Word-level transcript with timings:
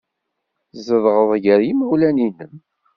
Tzedɣeḍ 0.71 1.19
ɣer 1.43 1.59
yimawlan-nnem. 1.65 2.53